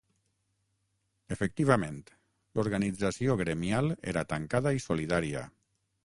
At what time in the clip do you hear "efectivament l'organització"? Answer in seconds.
1.35-3.35